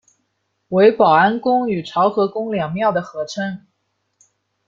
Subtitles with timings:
[0.69, 3.67] 为保安宫与潮和宫两庙的合称。